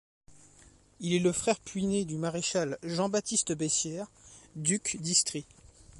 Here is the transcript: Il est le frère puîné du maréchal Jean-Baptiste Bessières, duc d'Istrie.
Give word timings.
Il 0.99 1.13
est 1.13 1.19
le 1.19 1.31
frère 1.31 1.59
puîné 1.59 2.05
du 2.05 2.17
maréchal 2.17 2.79
Jean-Baptiste 2.81 3.51
Bessières, 3.55 4.07
duc 4.55 4.97
d'Istrie. 4.99 5.45